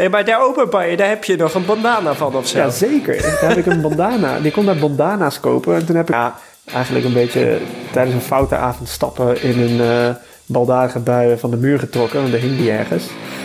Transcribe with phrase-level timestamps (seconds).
[0.00, 2.58] Hey, maar daar openbaar, daar heb je nog een bandana van of zo?
[2.58, 3.22] Ja, zeker.
[3.22, 4.38] Daar heb ik een bandana.
[4.38, 5.74] Die kon daar bandana's kopen.
[5.74, 6.34] En toen heb ik ja,
[6.72, 7.58] eigenlijk een beetje
[7.92, 10.14] tijdens een foute avond stappen in een uh,
[10.46, 12.20] baldadige bui van de muur getrokken.
[12.20, 13.04] Want daar hing die ergens.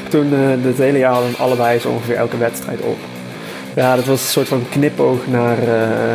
[0.09, 2.97] Toen uh, het hele jaar hadden allebei zo ongeveer elke wedstrijd op.
[3.75, 6.13] Ja, dat was een soort van knipoog naar, uh,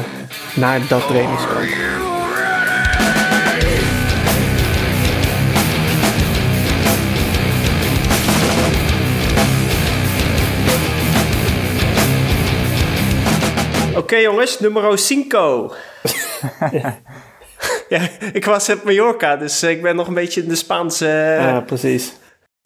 [0.55, 2.10] naar dat trainingskamp.
[14.11, 15.17] Okay, jongens, nummer 5.
[16.73, 16.99] ja.
[17.89, 21.07] ja, ik was op Mallorca, dus ik ben nog een beetje in de Spaanse...
[21.41, 22.13] Ja, precies.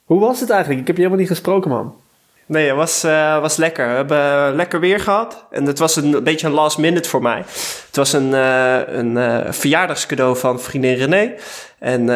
[0.05, 0.81] Hoe was het eigenlijk?
[0.81, 1.95] Ik heb je helemaal niet gesproken, man.
[2.47, 3.89] Nee, het was, uh, was lekker.
[3.89, 5.47] We hebben lekker weer gehad.
[5.51, 7.39] En het was een, beetje een last minute voor mij.
[7.87, 11.35] Het was een, uh, een uh, verjaardagscadeau van vriendin René.
[11.79, 12.09] En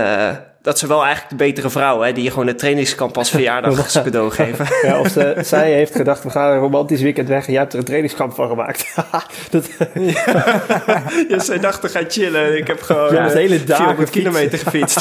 [0.68, 4.30] dat is wel eigenlijk de betere vrouw, hè, die je gewoon een trainingskamp als verjaardagscadeau
[4.40, 4.66] geven.
[4.88, 7.72] Ja, of ze, zij heeft gedacht, we gaan een romantisch weekend weg en jij hebt
[7.72, 8.94] er een trainingskamp van gemaakt.
[9.50, 9.68] dat...
[9.94, 12.56] ja, ja, zij dacht, te gaan chillen.
[12.56, 15.00] Ik heb gewoon ja, uh, hele 400 kilometer gefietst.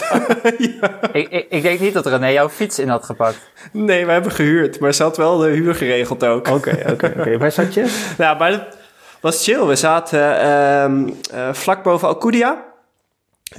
[0.58, 1.00] ja.
[1.12, 3.40] ik, ik, ik, denk niet dat René jouw fiets in had gepakt.
[3.72, 6.48] Nee, we hebben gehuurd, maar ze had wel de huur geregeld ook.
[6.48, 7.38] Oké, oké, oké.
[7.38, 8.14] Waar zat je?
[8.18, 8.78] Ja, maar het
[9.20, 9.66] was chill.
[9.66, 12.66] We zaten uh, uh, vlak boven Alcudia.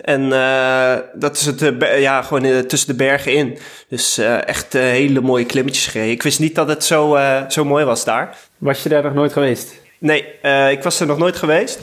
[0.03, 3.59] En uh, dat is het, uh, ja, gewoon uh, tussen de bergen in.
[3.89, 6.13] Dus echt hele mooie klimmetjes gereden.
[6.13, 8.37] Ik wist niet dat het zo, zo mooi was daar.
[8.59, 9.75] Was je daar nog nooit geweest?
[9.99, 10.25] Nee,
[10.71, 11.81] ik was er nog nooit geweest.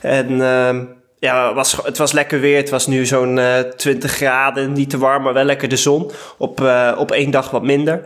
[0.00, 0.84] En ehm,
[1.18, 2.56] ja, was, het was lekker weer.
[2.56, 4.72] Het was nu zo'n uh, 20 graden.
[4.72, 6.10] Niet te warm, maar wel lekker de zon.
[6.38, 8.02] Op, uh, op één dag wat minder.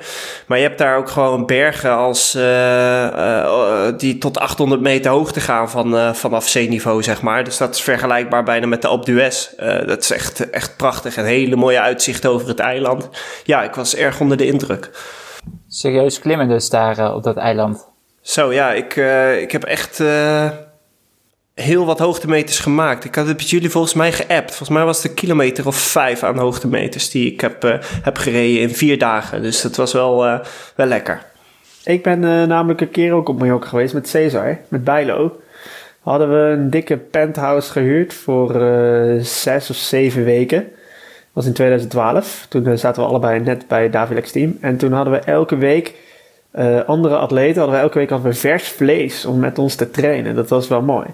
[0.47, 5.71] Maar je hebt daar ook gewoon bergen als, uh, die tot 800 meter hoogte gaan
[5.71, 7.45] van, vanaf zeeniveau, zeg maar.
[7.45, 9.51] Dus dat is vergelijkbaar bijna met de Alpe d'Huez.
[9.87, 11.17] dat is echt, echt prachtig.
[11.17, 13.09] Een hele mooie uitzicht over het eiland.
[13.45, 14.91] Ja, ik was erg onder de indruk.
[15.69, 17.89] Serieus klimmen dus daar op dat eiland?
[18.21, 18.73] Zo, ja.
[18.73, 18.97] Ik,
[19.41, 20.03] ik heb echt
[21.61, 23.05] heel wat hoogtemeters gemaakt.
[23.05, 24.49] Ik had het met jullie volgens mij geappt.
[24.49, 28.17] Volgens mij was het een kilometer of vijf aan hoogtemeters die ik heb, uh, heb
[28.17, 29.43] gereden in vier dagen.
[29.43, 30.39] Dus dat was wel, uh,
[30.75, 31.23] wel lekker.
[31.85, 35.41] Ik ben uh, namelijk een keer ook op Mallorca geweest met Cesar, met Bijlo.
[36.01, 38.53] Hadden we een dikke penthouse gehuurd voor
[39.21, 40.59] zes of zeven weken.
[40.59, 42.47] Dat was in 2012.
[42.49, 44.59] Toen zaten we allebei net bij Davilex team.
[44.61, 45.95] En toen hadden we elke week
[46.87, 47.57] andere atleten.
[47.57, 50.35] Hadden we elke week hadden vers vlees om met ons te trainen.
[50.35, 51.07] Dat was wel mooi.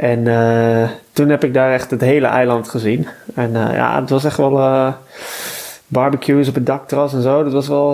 [0.00, 3.08] En uh, toen heb ik daar echt het hele eiland gezien.
[3.34, 4.92] En uh, ja, het was echt wel uh,
[5.86, 7.44] barbecues op het dakterras en zo.
[7.44, 7.92] Dat was wel,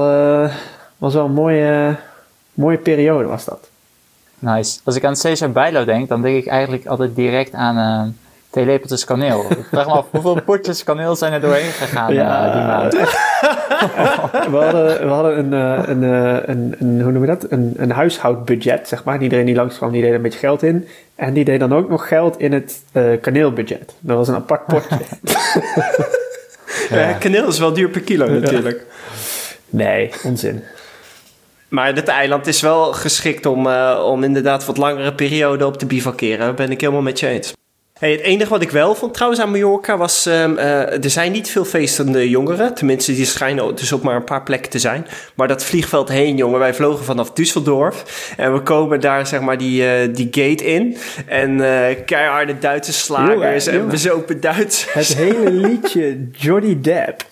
[0.99, 1.97] was wel een mooie,
[2.55, 3.69] mooie periode was dat.
[4.39, 4.78] Nice.
[4.84, 8.16] Als ik aan Cesar Bijlo denk, dan denk ik eigenlijk altijd direct aan
[8.50, 9.45] twee lepeltjes kaneel.
[9.49, 12.53] Ik vraag me af, hoeveel potjes kaneel zijn er doorheen gegaan ja.
[12.53, 12.93] die maand?
[14.53, 15.53] we hadden, we hadden een,
[15.91, 16.03] een,
[16.50, 17.47] een, een, hoe noemen we dat?
[17.50, 19.22] Een, een huishoudbudget, zeg maar.
[19.22, 20.89] Iedereen die langskwam, die deed een beetje geld in.
[21.16, 23.94] En die deed dan ook nog geld in het uh, kaneelbudget.
[24.00, 24.99] Dat was een apart potje.
[26.91, 27.09] ja.
[27.09, 27.12] ja.
[27.12, 28.87] kaneel is wel duur per kilo natuurlijk.
[29.71, 30.62] Nee, onzin.
[31.69, 35.87] Maar dit eiland is wel geschikt om, uh, om inderdaad wat langere periode op te
[35.87, 36.38] bivakeren.
[36.38, 37.53] Daar ben ik helemaal met je eens.
[37.99, 40.27] Hey, het enige wat ik wel vond trouwens aan Mallorca was...
[40.27, 42.75] Um, uh, er zijn niet veel feestende jongeren.
[42.75, 45.07] Tenminste, die schijnen dus op maar een paar plekken te zijn.
[45.34, 46.59] Maar dat vliegveld heen, jongen.
[46.59, 47.97] Wij vlogen vanaf Düsseldorf.
[48.37, 50.97] En we komen daar, zeg maar, die, uh, die gate in.
[51.27, 55.09] En uh, keiharde Duitse slagers jongen, en bezopen Duitsers.
[55.09, 57.23] Het hele liedje Johnny Depp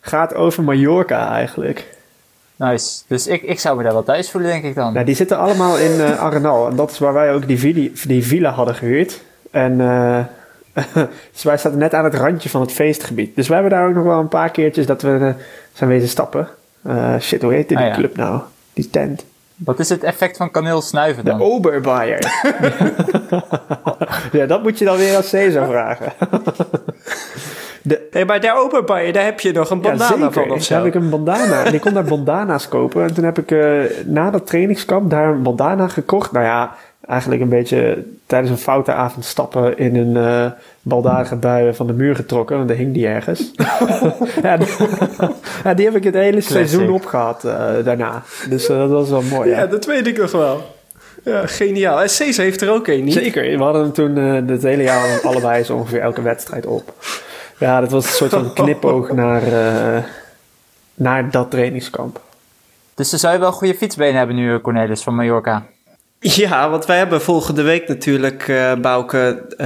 [0.00, 1.86] gaat over Mallorca eigenlijk.
[2.56, 3.02] Nice.
[3.06, 4.92] Dus ik, ik zou me daar wel thuis voelen, denk ik dan.
[4.92, 6.68] Nou, die zitten allemaal in uh, Arenal.
[6.68, 9.20] En dat is waar wij ook die, die villa hadden gehuurd.
[9.50, 10.18] En uh,
[11.32, 13.36] dus wij zaten net aan het randje van het feestgebied.
[13.36, 15.30] Dus we hebben daar ook nog wel een paar keertjes dat we uh,
[15.72, 16.48] zijn wezen stappen.
[16.86, 18.40] Uh, shit, hoe heet die ah, club nou?
[18.72, 19.24] Die tent.
[19.56, 21.38] Wat is het effect van kaneel snuiven dan?
[21.38, 22.22] De Oberbayer.
[24.32, 26.12] ja, dat moet je dan weer als Caesar vragen.
[27.82, 30.74] De, hey, maar daar Oberbayer, daar heb je nog een bandana ja, van of zo.
[30.74, 31.64] Daar heb ik een bandana.
[31.64, 33.02] en ik kon daar bandana's kopen.
[33.02, 36.32] En toen heb ik uh, na dat trainingskamp daar een bandana gekocht.
[36.32, 36.74] Nou ja,
[37.06, 40.50] eigenlijk een beetje tijdens een foute avond stappen in een uh,
[40.82, 42.56] baldadige bui van de muur getrokken.
[42.56, 43.50] Want daar hing die ergens.
[44.42, 44.68] ja, die,
[45.64, 48.22] ja, die, heb ik het hele seizoen opgehad uh, daarna.
[48.48, 49.50] Dus uh, dat was wel mooi.
[49.50, 50.78] Ja, dat weet ik nog wel.
[51.24, 52.02] Ja, geniaal.
[52.02, 53.12] En Cesar heeft er ook een, niet?
[53.12, 53.42] Zeker.
[53.42, 56.94] We hadden hem toen het hele jaar allebei zo ongeveer elke wedstrijd op.
[57.58, 59.42] Ja, dat was een soort van knipoog naar,
[60.94, 62.20] naar dat trainingskamp.
[62.94, 65.66] Dus dan zou je wel goede fietsbenen hebben nu, Cornelis, van Mallorca.
[66.20, 69.56] Ja, want wij hebben volgende week natuurlijk, uh, Bouke, uh,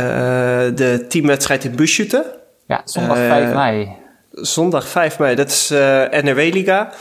[0.76, 2.24] de teamwedstrijd in Busschutten.
[2.66, 3.96] Ja, zondag 5 uh, eh, mei.
[4.30, 5.78] Zondag 5 mei, dat is uh,
[6.10, 6.92] NRW-liga.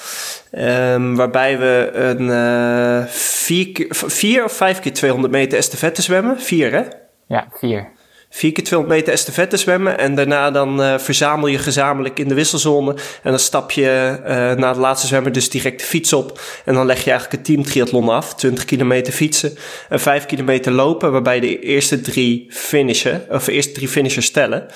[0.52, 6.40] Um, waarbij we een uh, vier, vier, of vijf keer 200 meter estafette zwemmen.
[6.40, 6.84] Vier, hè?
[7.28, 7.90] Ja, vier.
[8.36, 9.98] Vier keer 200 meter estafette zwemmen.
[9.98, 12.92] En daarna dan uh, verzamel je gezamenlijk in de wisselzone.
[13.24, 16.42] En dan stap je uh, na de laatste zwemmer dus direct de fiets op.
[16.66, 18.36] En dan leg je eigenlijk het team triathlon af.
[18.36, 19.58] 20 kilometer fietsen
[19.90, 21.12] en 5 kilometer lopen.
[21.12, 24.68] Waarbij de eerste drie finishen, of de eerste drie finishers stellen.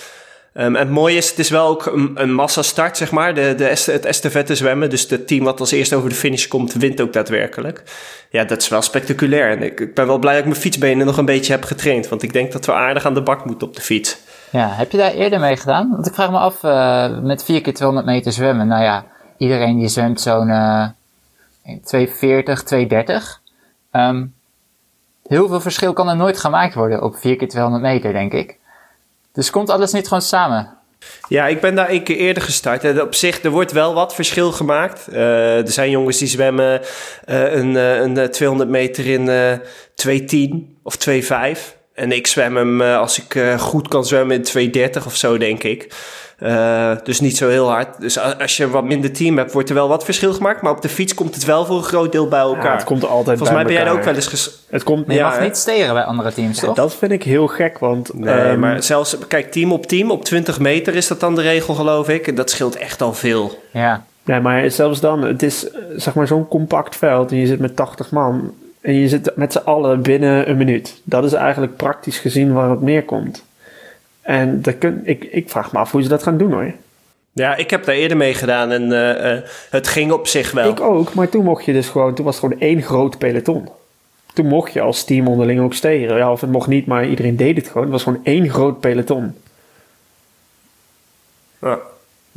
[0.59, 3.55] Um, en het mooie is, het is wel ook een, een massastart, zeg maar, de,
[3.57, 4.89] de, het estafette zwemmen.
[4.89, 7.83] Dus het team wat als eerste over de finish komt, wint ook daadwerkelijk.
[8.29, 9.51] Ja, dat is wel spectaculair.
[9.51, 12.07] En ik, ik ben wel blij dat ik mijn fietsbenen nog een beetje heb getraind.
[12.07, 14.17] Want ik denk dat we aardig aan de bak moeten op de fiets.
[14.49, 15.89] Ja, heb je daar eerder mee gedaan?
[15.91, 18.67] Want ik vraag me af, uh, met 4 keer 200 meter zwemmen.
[18.67, 19.05] Nou ja,
[19.37, 20.87] iedereen die zwemt zo'n uh,
[21.83, 23.41] 240, 230.
[23.91, 24.33] Um,
[25.27, 28.57] heel veel verschil kan er nooit gemaakt worden op 4 keer 200 meter, denk ik.
[29.37, 30.77] Dus komt alles niet gewoon samen?
[31.27, 32.83] Ja, ik ben daar een keer eerder gestart.
[32.83, 35.07] En op zich, er wordt wel wat verschil gemaakt.
[35.09, 36.81] Uh, er zijn jongens die zwemmen
[37.29, 39.29] uh, een, een 200 meter in
[40.69, 41.19] 2.10 of 2.5.
[41.97, 45.93] En ik zwem hem als ik goed kan zwemmen in 2.30 of zo, denk ik.
[46.43, 48.01] Uh, dus niet zo heel hard.
[48.01, 50.61] Dus als je wat minder team hebt, wordt er wel wat verschil gemaakt.
[50.61, 52.65] Maar op de fiets komt het wel voor een groot deel bij elkaar.
[52.65, 54.27] Ja, het komt altijd Volgens mij ben jij er ook wel eens...
[54.27, 56.75] Ges het komt, je mag niet steren bij andere teams, toch?
[56.75, 58.13] Dat vind ik heel gek, want...
[58.13, 59.17] Nee, um, maar zelfs...
[59.27, 62.27] Kijk, team op team, op 20 meter is dat dan de regel, geloof ik.
[62.27, 63.63] En dat scheelt echt al veel.
[63.71, 64.05] Ja.
[64.23, 67.75] Nee, maar zelfs dan, het is zeg maar zo'n compact veld en je zit met
[67.75, 68.53] 80 man
[68.87, 71.01] en je zit met z'n allen binnen een minuut.
[71.03, 73.43] Dat is eigenlijk praktisch gezien waar het neerkomt.
[74.21, 76.71] En dat kun, ik, ik vraag me af hoe ze dat gaan doen hoor.
[77.31, 80.69] Ja, ik heb daar eerder mee gedaan en uh, uh, het ging op zich wel.
[80.69, 83.69] Ik ook, maar toen mocht je dus gewoon, toen was het gewoon één groot peloton.
[84.33, 86.17] Toen mocht je als team onderling ook steren.
[86.17, 87.83] Ja, of het mocht niet, maar iedereen deed het gewoon.
[87.83, 89.35] Het was gewoon één groot peloton.
[91.61, 91.79] Ja,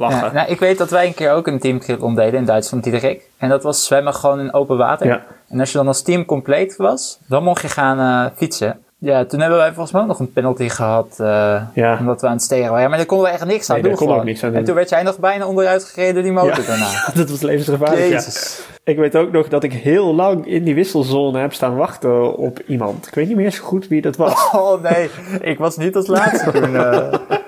[0.00, 0.26] lachen.
[0.26, 3.28] Ja, nou, ik weet dat wij een keer ook een teamtriathlon deden in Duitsland, Diederik.
[3.38, 5.06] En dat was zwemmen gewoon in open water.
[5.06, 5.22] Ja.
[5.48, 8.80] En als je dan als team compleet was, dan mocht je gaan uh, fietsen.
[8.98, 11.16] Ja, toen hebben wij volgens mij ook nog een penalty gehad.
[11.20, 11.96] Uh, ja.
[11.98, 12.82] Omdat we aan het steren waren.
[12.82, 13.94] Ja, maar daar konden we echt niks aan nee, doen.
[13.98, 14.58] Daar kon ook niks aan doen.
[14.58, 16.66] En toen werd jij nog bijna onderuit gereden die motor ja.
[16.66, 16.90] daarna.
[17.14, 18.08] dat was levensgevaarlijk.
[18.08, 18.62] Jezus.
[18.66, 18.78] Ja.
[18.90, 22.60] Ik weet ook nog dat ik heel lang in die wisselzone heb staan wachten op
[22.66, 23.06] iemand.
[23.06, 24.50] Ik weet niet meer zo goed wie dat was.
[24.52, 25.10] Oh nee,
[25.40, 26.72] ik was niet als laatste toen.
[26.72, 27.12] Uh,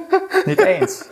[0.44, 1.04] niet eens.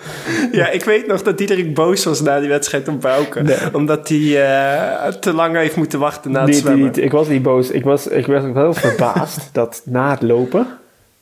[0.53, 3.43] Ja, ik weet nog dat Diederik boos was na die wedstrijd op Bouke.
[3.43, 3.57] Nee.
[3.73, 6.87] Omdat hij uh, te lang heeft moeten wachten na het niet, zwemmen.
[6.87, 7.71] Niet, ik was niet boos.
[7.71, 10.67] Ik was, ik was wel verbaasd dat na het lopen...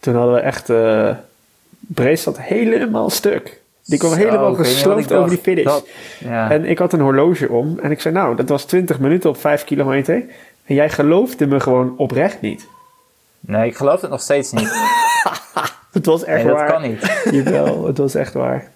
[0.00, 0.70] Toen hadden we echt...
[0.70, 1.10] Uh,
[1.78, 3.60] Brees zat helemaal stuk.
[3.84, 5.64] Die kwam Zo, helemaal gesloopt over die finish.
[5.64, 5.86] Dat-
[6.18, 6.50] ja.
[6.50, 7.78] En ik had een horloge om.
[7.82, 10.22] En ik zei, nou, dat was 20 minuten op 5 kilometer.
[10.64, 12.66] En jij geloofde me gewoon oprecht niet.
[13.40, 14.70] Nee, ik geloof het nog steeds niet.
[15.98, 16.70] Het was echt Nee, dat waar.
[16.70, 17.20] kan niet.
[17.44, 18.68] Jawel, het was echt waar.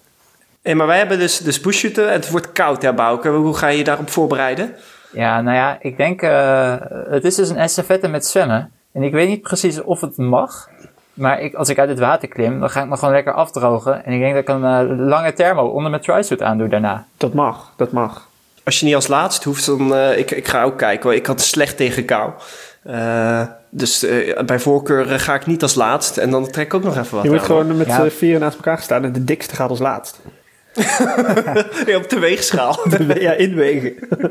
[0.63, 3.29] Hey, maar wij hebben dus, dus bushshooten en het wordt koud, hè, Bouke?
[3.29, 4.75] Hoe ga je je daarop voorbereiden?
[5.13, 6.75] Ja, nou ja, ik denk, uh,
[7.09, 8.71] het is dus een estafette met zwemmen.
[8.93, 10.69] En ik weet niet precies of het mag.
[11.15, 14.05] Maar ik, als ik uit het water klim, dan ga ik me gewoon lekker afdrogen.
[14.05, 17.07] En ik denk dat ik een uh, lange thermo onder mijn trisuit aandoe daarna.
[17.17, 18.29] Dat mag, dat mag.
[18.65, 19.93] Als je niet als laatst hoeft, dan...
[19.93, 22.31] Uh, ik, ik ga ook kijken, ik had slecht tegen kou.
[22.87, 23.43] Uh,
[23.75, 26.17] dus uh, bij voorkeur uh, ga ik niet als laatst.
[26.17, 28.05] En dan trek ik ook nog even wat Je moet aan, gewoon met Ja.
[28.05, 28.11] ja.
[28.11, 30.21] vier naast elkaar staan en de dikste gaat als laatst.
[31.87, 32.81] Ja, op de weegschaal.
[33.19, 33.95] ja, inwegen.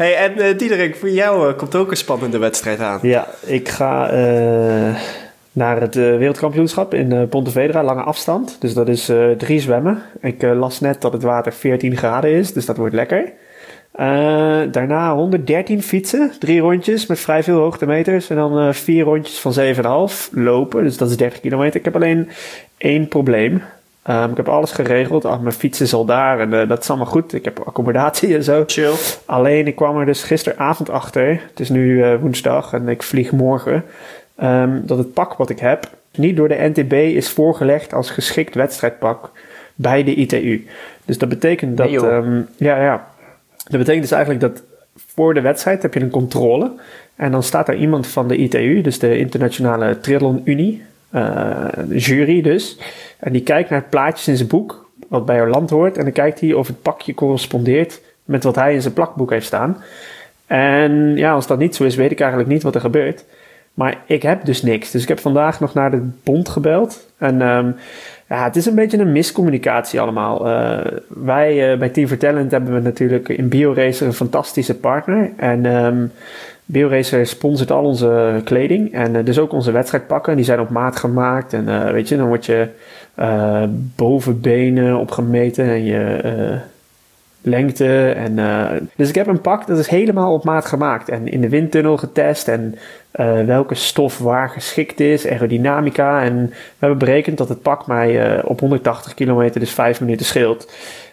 [0.00, 2.98] hey, en uh, Diederik, voor jou uh, komt ook een spannende wedstrijd aan.
[3.02, 4.96] Ja, ik ga uh,
[5.52, 8.56] naar het uh, wereldkampioenschap in uh, Pontevedra, lange afstand.
[8.58, 10.02] Dus dat is uh, drie zwemmen.
[10.20, 13.32] Ik uh, las net dat het water 14 graden is, dus dat wordt lekker.
[14.00, 18.30] Uh, daarna 113 fietsen, drie rondjes met vrij veel hoogtemeters.
[18.30, 19.54] En dan uh, vier rondjes van
[20.10, 21.76] 7,5 lopen, dus dat is 30 kilometer.
[21.76, 22.28] Ik heb alleen
[22.76, 23.62] één probleem.
[24.10, 25.24] Um, ik heb alles geregeld.
[25.24, 27.32] Ach, mijn fiets is al daar en uh, dat is allemaal goed.
[27.32, 28.64] Ik heb accommodatie en zo.
[28.66, 28.92] Chill.
[29.24, 31.40] Alleen, ik kwam er dus gisteravond achter.
[31.48, 33.84] Het is nu uh, woensdag en ik vlieg morgen.
[34.42, 38.54] Um, dat het pak wat ik heb niet door de NTB is voorgelegd als geschikt
[38.54, 39.30] wedstrijdpak
[39.74, 40.66] bij de ITU.
[41.04, 41.86] Dus dat betekent dat...
[41.90, 43.10] Nee, um, ja, ja.
[43.72, 44.62] Dat betekent dus eigenlijk dat
[44.96, 46.72] voor de wedstrijd heb je een controle.
[47.16, 50.82] En dan staat er iemand van de ITU, dus de Internationale Triathlon Unie,
[51.14, 52.78] uh, jury dus.
[53.18, 55.96] En die kijkt naar plaatjes in zijn boek, wat bij jouw land hoort.
[55.96, 59.46] En dan kijkt hij of het pakje correspondeert met wat hij in zijn plakboek heeft
[59.46, 59.82] staan.
[60.46, 63.24] En ja, als dat niet zo is, weet ik eigenlijk niet wat er gebeurt.
[63.74, 64.90] Maar ik heb dus niks.
[64.90, 67.06] Dus ik heb vandaag nog naar de bond gebeld.
[67.18, 67.76] En um,
[68.32, 70.48] ja, het is een beetje een miscommunicatie allemaal.
[70.48, 75.30] Uh, wij uh, bij Team for Talent hebben we natuurlijk in BioRacer een fantastische partner.
[75.36, 76.12] En um,
[76.64, 80.36] BioRacer sponsort al onze kleding en dus ook onze wedstrijdpakken.
[80.36, 82.68] Die zijn op maat gemaakt en weet je, dan word je
[83.96, 86.20] bovenbenen opgemeten en je
[87.42, 88.10] lengte.
[88.10, 88.34] En,
[88.96, 91.96] dus ik heb een pak dat is helemaal op maat gemaakt en in de windtunnel
[91.96, 92.78] getest en
[93.46, 96.22] welke stof waar geschikt is, aerodynamica.
[96.22, 100.72] En we hebben berekend dat het pak mij op 180 kilometer dus 5 minuten scheelt.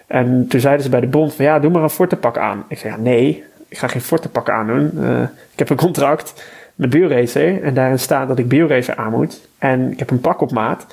[0.10, 2.66] En toen zeiden ze bij de bond van ja, doe maar een fortepak aan.
[2.68, 4.92] Ik zei ja, nee, ik ga geen fortepak aandoen.
[4.96, 5.22] Uh,
[5.52, 6.44] ik heb een contract
[6.76, 9.48] met BioRacer en daarin staat dat ik BioRacer aan moet.
[9.58, 10.86] En ik heb een pak op maat.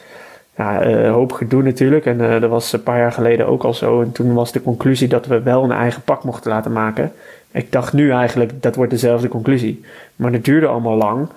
[0.57, 2.07] Ja, uh, hoop gedoe natuurlijk.
[2.07, 4.03] En uh, dat was een paar jaar geleden ook al zo.
[4.03, 7.13] En toen was de conclusie dat we wel een eigen pak mochten laten maken.
[7.51, 9.85] Ik dacht nu eigenlijk, dat wordt dezelfde conclusie.
[10.17, 11.29] Maar dat duurde allemaal lang.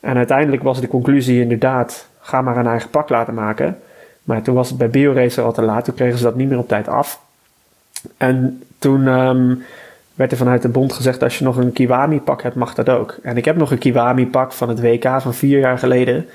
[0.00, 3.78] En uiteindelijk was de conclusie inderdaad, ga maar een eigen pak laten maken.
[4.22, 5.84] Maar toen was het bij BioRacer al te laat.
[5.84, 7.20] Toen kregen ze dat niet meer op tijd af.
[8.16, 9.62] En toen um,
[10.14, 13.16] werd er vanuit de bond gezegd: als je nog een Kiwami-pak hebt, mag dat ook.
[13.22, 16.26] En ik heb nog een Kiwami-pak van het WK van vier jaar geleden.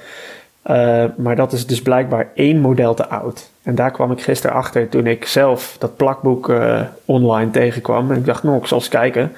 [0.70, 3.50] Uh, maar dat is dus blijkbaar één model te oud.
[3.64, 8.12] En daar kwam ik gisteren achter toen ik zelf dat plakboek uh, online tegenkwam.
[8.12, 9.32] En ik dacht, nou, ik zal eens kijken.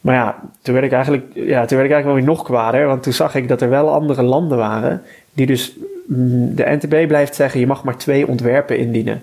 [0.00, 2.86] Maar ja, toen werd ik eigenlijk, ja, toen werd ik eigenlijk wel weer nog kwader.
[2.86, 5.02] Want toen zag ik dat er wel andere landen waren.
[5.32, 5.76] Die dus,
[6.06, 9.22] mm, de NTB blijft zeggen, je mag maar twee ontwerpen indienen.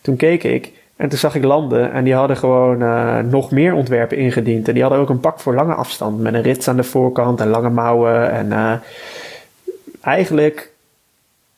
[0.00, 3.74] Toen keek ik en toen zag ik landen en die hadden gewoon uh, nog meer
[3.74, 4.68] ontwerpen ingediend.
[4.68, 7.40] En die hadden ook een pak voor lange afstand met een rits aan de voorkant
[7.40, 8.30] en lange mouwen.
[8.30, 8.52] En
[10.08, 10.72] eigenlijk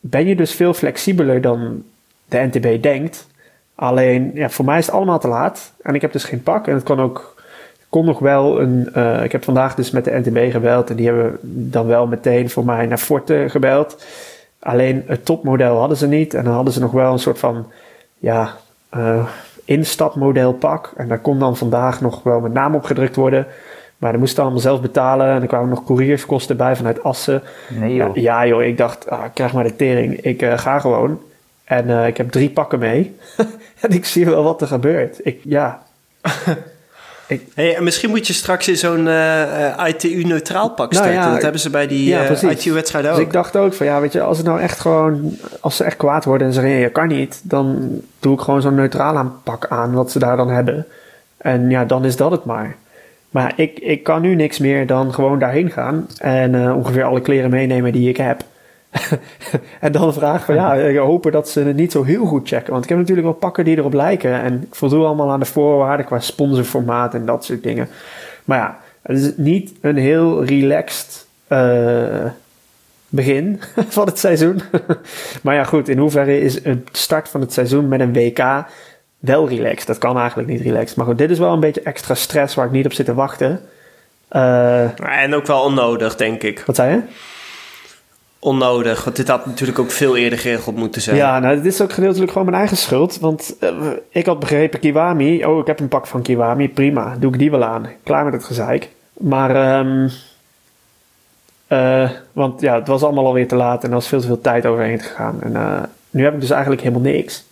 [0.01, 1.83] ben je dus veel flexibeler dan
[2.29, 3.27] de NTB denkt.
[3.75, 5.73] Alleen, ja, voor mij is het allemaal te laat.
[5.83, 6.67] En ik heb dus geen pak.
[6.67, 7.43] En het kan ook,
[7.89, 8.89] kon nog wel een.
[8.97, 10.91] Uh, ik heb vandaag dus met de NTB gebeld.
[10.91, 14.05] En die hebben dan wel meteen voor mij naar Forte gebeld.
[14.59, 16.35] Alleen het topmodel hadden ze niet.
[16.35, 17.67] En dan hadden ze nog wel een soort van.
[18.19, 18.57] Ja,
[18.97, 19.27] uh,
[19.65, 20.93] instapmodel pak.
[20.97, 23.47] En daar kon dan vandaag nog wel mijn naam op gedrukt worden.
[24.01, 25.27] Maar dan moest ik allemaal zelf betalen.
[25.27, 27.43] En er kwamen nog courierskosten bij vanuit Assen.
[27.69, 28.17] Nee joh.
[28.17, 28.63] Ja, joh.
[28.63, 30.21] Ik dacht, ah, ik krijg maar de tering.
[30.21, 31.21] Ik uh, ga gewoon.
[31.65, 33.17] En uh, ik heb drie pakken mee.
[33.81, 35.21] en ik zie wel wat er gebeurt.
[35.23, 35.83] Ik, ja.
[37.27, 37.43] Ik...
[37.55, 41.15] Hey, en misschien moet je straks in zo'n uh, ITU-neutraal pak starten.
[41.15, 43.17] Nou ja, dat hebben ze bij die ja, uh, ITU-wedstrijden ook.
[43.17, 45.37] Dus ik dacht ook van, ja, weet je, als het nou echt gewoon...
[45.61, 47.41] Als ze echt kwaad worden en zeggen, ja, je kan niet...
[47.43, 50.87] dan doe ik gewoon zo'n neutraal pak aan, wat ze daar dan hebben.
[51.37, 52.77] En ja, dan is dat het maar.
[53.31, 56.07] Maar ik, ik kan nu niks meer dan gewoon daarheen gaan...
[56.19, 58.45] en uh, ongeveer alle kleren meenemen die ik heb...
[59.81, 62.73] en dan vraag van ja, ik hopen dat ze het niet zo heel goed checken.
[62.73, 64.41] Want ik heb natuurlijk wel pakken die erop lijken.
[64.41, 67.89] En ik voldoe allemaal aan de voorwaarden qua sponsorformaat en dat soort dingen.
[68.45, 72.25] Maar ja, het is niet een heel relaxed uh,
[73.09, 74.63] begin van het seizoen.
[75.43, 78.65] maar ja, goed, in hoeverre is het start van het seizoen met een WK
[79.21, 79.87] wel relaxed?
[79.87, 80.97] Dat kan eigenlijk niet relaxed.
[80.97, 83.15] Maar goed, dit is wel een beetje extra stress waar ik niet op zit te
[83.15, 83.61] wachten.
[84.33, 86.63] Uh, en ook wel onnodig, denk ik.
[86.67, 87.03] Wat zei je?
[88.41, 89.05] onnodig.
[89.05, 91.17] Want dit had natuurlijk ook veel eerder geregeld moeten zijn.
[91.17, 93.19] Ja, nou, dit is ook gedeeltelijk gewoon mijn eigen schuld.
[93.19, 93.71] Want uh,
[94.09, 95.45] ik had begrepen, Kiwami...
[95.45, 97.17] Oh, ik heb een pak van Kiwami, prima.
[97.19, 97.89] Doe ik die wel aan.
[98.03, 98.89] Klaar met het gezeik.
[99.13, 99.79] Maar...
[99.79, 100.11] Um,
[101.69, 104.41] uh, want ja, het was allemaal alweer te laat en er was veel te veel
[104.41, 105.43] tijd overheen gegaan.
[105.43, 107.45] En nu heb ik dus eigenlijk helemaal niks.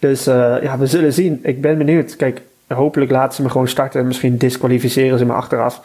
[0.00, 1.40] Dus ja, we zullen zien.
[1.42, 2.16] Ik ben benieuwd.
[2.16, 5.80] Kijk, hopelijk laten ze me gewoon starten en misschien disqualificeren ze me achteraf.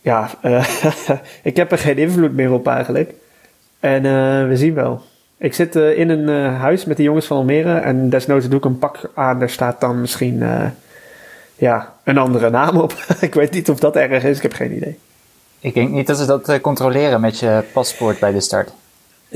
[0.00, 0.30] Ja,
[1.42, 3.12] ik heb er geen invloed meer op eigenlijk.
[3.80, 5.02] En uh, we zien wel.
[5.36, 7.78] Ik zit in een huis met de jongens van Almere.
[7.78, 9.38] En desnoods doe ik een pak aan.
[9.38, 10.42] Daar staat dan misschien
[11.56, 12.94] ja, een andere naam op.
[13.20, 14.36] ik weet niet of dat erg is.
[14.36, 14.98] Ik heb geen idee.
[15.60, 18.72] Ik denk niet dat ze dat controleren met je paspoort bij de start.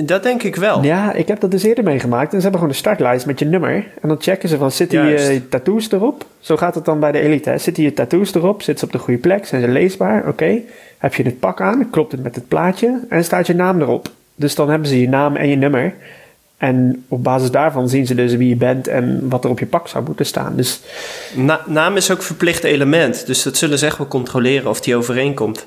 [0.05, 0.83] Dat denk ik wel.
[0.83, 2.33] Ja, ik heb dat dus eerder meegemaakt.
[2.33, 3.75] En ze hebben gewoon een startlijst met je nummer.
[4.01, 6.25] En dan checken ze van, zitten je tattoos erop?
[6.41, 7.51] Zo gaat het dan bij de elite.
[7.51, 7.59] Hè?
[7.59, 8.63] Zitten je tattoos erop?
[8.63, 9.47] Zitten ze op de goede plek?
[9.47, 10.19] Zijn ze leesbaar?
[10.19, 10.29] Oké.
[10.29, 10.65] Okay.
[10.99, 11.91] Heb je het pak aan?
[11.91, 13.01] Klopt het met het plaatje?
[13.09, 14.11] En staat je naam erop?
[14.35, 15.95] Dus dan hebben ze je naam en je nummer.
[16.57, 19.67] En op basis daarvan zien ze dus wie je bent en wat er op je
[19.67, 20.57] pak zou moeten staan.
[20.57, 20.81] Dus...
[21.35, 23.27] Na, naam is ook verplicht element.
[23.27, 25.67] Dus dat zullen ze echt wel controleren of die overeenkomt.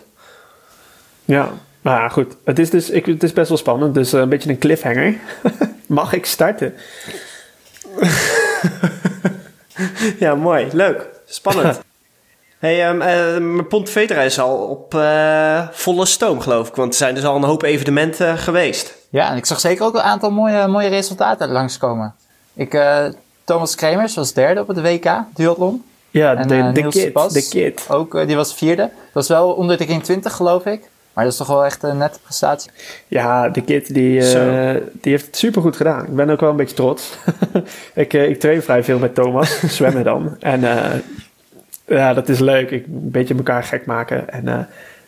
[1.25, 2.35] Ja, maar goed.
[2.43, 3.93] Het is dus ik, het is best wel spannend.
[3.93, 5.15] Dus een beetje een cliffhanger.
[5.85, 6.73] Mag ik starten?
[10.19, 10.67] ja, mooi.
[10.71, 11.07] Leuk.
[11.25, 11.81] Spannend.
[12.61, 16.75] Hey, um, uh, Pontevedra is al op uh, volle stoom, geloof ik.
[16.75, 18.95] Want er zijn dus al een hoop evenementen geweest.
[19.09, 22.15] Ja, en ik zag zeker ook een aantal mooie, mooie resultaten langskomen.
[22.53, 23.05] Ik, uh,
[23.43, 25.83] Thomas Kremers was derde op het WK, duathlon.
[26.09, 27.85] Ja, en, de, de, kid, de kid.
[27.89, 28.81] Ook, die was vierde.
[28.81, 30.89] Dat was wel onder de 20, geloof ik.
[31.13, 32.71] Maar dat is toch wel echt een nette prestatie.
[33.07, 36.05] Ja, de kid die, uh, die heeft het supergoed gedaan.
[36.05, 37.17] Ik ben ook wel een beetje trots.
[37.93, 40.35] ik, uh, ik train vrij veel met Thomas, zwemmen dan.
[40.39, 40.93] En uh,
[41.97, 42.71] ja, dat is leuk.
[42.71, 44.29] Ik, een beetje elkaar gek maken.
[44.29, 44.59] En uh,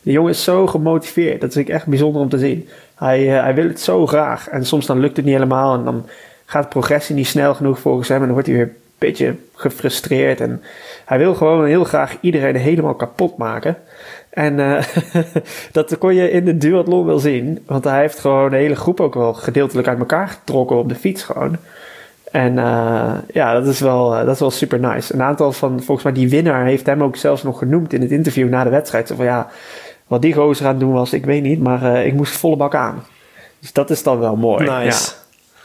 [0.02, 1.40] De jongen is zo gemotiveerd.
[1.40, 2.68] Dat is echt bijzonder om te zien.
[2.94, 4.48] Hij, eh, hij wil het zo graag.
[4.48, 5.74] En soms dan lukt het niet helemaal.
[5.74, 6.06] En dan
[6.44, 8.18] gaat de progressie niet snel genoeg volgens hem.
[8.18, 10.40] En dan wordt hij weer een beetje gefrustreerd.
[10.40, 10.62] En
[11.04, 13.76] hij wil gewoon heel graag iedereen helemaal kapot maken.
[14.34, 14.82] En uh,
[15.72, 17.62] dat kon je in de duathlon wel zien.
[17.66, 20.94] Want hij heeft gewoon de hele groep ook wel gedeeltelijk uit elkaar getrokken op de
[20.94, 21.56] fiets gewoon.
[22.30, 25.14] En uh, ja, dat is, wel, dat is wel super nice.
[25.14, 28.10] Een aantal van, volgens mij die winnaar heeft hem ook zelfs nog genoemd in het
[28.10, 29.08] interview na de wedstrijd.
[29.08, 29.48] Zo van ja,
[30.06, 32.56] wat die gozer aan het doen was, ik weet niet, maar uh, ik moest volle
[32.56, 33.04] bak aan.
[33.60, 34.64] Dus dat is dan wel mooi.
[34.64, 35.12] Nice.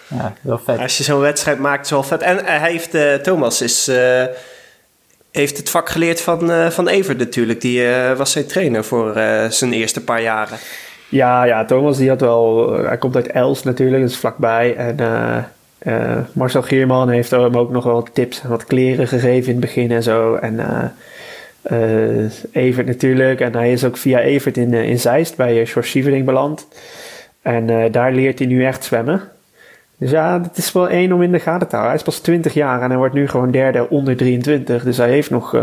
[0.07, 0.79] Ja, ja wel vet.
[0.79, 2.21] Als je zo'n wedstrijd maakt, is wel vet.
[2.21, 3.91] En hij heeft, uh, Thomas is,
[5.31, 7.61] heeft het vak geleerd van, van Evert natuurlijk.
[7.61, 9.13] Die was zijn trainer voor
[9.49, 10.57] zijn eerste paar jaren.
[11.09, 14.75] Ja, ja, Thomas die had wel, hij komt uit Els natuurlijk, is vlakbij.
[14.75, 14.97] En
[16.33, 19.91] Marcel Gierman heeft hem ook nog wel tips en wat kleren gegeven in het begin
[19.91, 20.35] en zo.
[20.35, 20.59] En
[22.51, 23.39] Evert natuurlijk.
[23.39, 26.67] En hij is ook via Evert in, in Zeist bij George Sievering beland.
[27.41, 29.21] En daar leert hij nu echt zwemmen.
[29.99, 31.87] Dus ja, het is wel één om in de gaten te houden.
[31.87, 34.83] Hij is pas 20 jaar en hij wordt nu gewoon derde onder 23.
[34.83, 35.57] Dus hij heeft nog